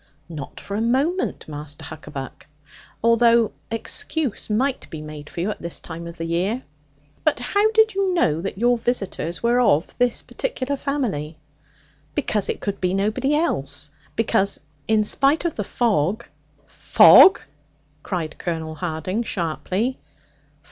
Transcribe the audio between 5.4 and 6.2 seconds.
you at this time of